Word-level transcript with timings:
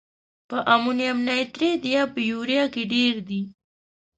په 0.49 0.57
امونیم 0.75 1.17
نایتریت 1.27 1.81
یا 1.95 2.03
په 2.13 2.19
یوریا 2.31 2.63
کې 2.73 2.83
ډیر 2.93 3.15
دی؟ 3.27 3.41